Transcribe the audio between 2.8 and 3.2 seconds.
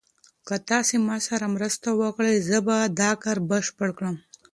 دا